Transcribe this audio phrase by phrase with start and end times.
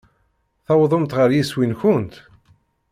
[0.65, 2.15] Tewwḍemt ɣer yiswi-nkent?